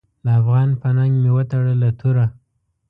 [0.25, 2.25] د افغان په ننګ مې وتړله توره.